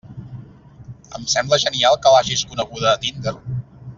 [1.19, 3.37] Em sembla genial que l'hagis coneguda a Tinder!